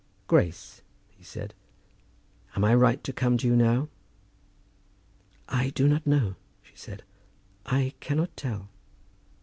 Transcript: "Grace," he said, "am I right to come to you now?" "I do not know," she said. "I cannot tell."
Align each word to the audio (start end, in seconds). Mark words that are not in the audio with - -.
"Grace," 0.25 0.81
he 1.11 1.23
said, 1.23 1.53
"am 2.55 2.63
I 2.65 2.73
right 2.73 3.03
to 3.03 3.13
come 3.13 3.37
to 3.37 3.45
you 3.45 3.55
now?" 3.55 3.87
"I 5.47 5.69
do 5.69 5.87
not 5.87 6.07
know," 6.07 6.37
she 6.63 6.73
said. 6.75 7.03
"I 7.67 7.93
cannot 7.99 8.35
tell." 8.35 8.69